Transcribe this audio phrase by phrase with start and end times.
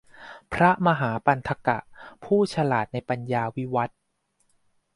[0.53, 1.77] พระมหาปันถกะ
[2.23, 3.89] ผู้ฉลาดในปัญญาวิวัฎ